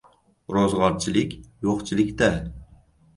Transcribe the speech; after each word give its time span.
Ro‘zg‘orchilik— 0.53 1.35
yo‘qchilik- 1.65 2.09
da. 2.23 2.31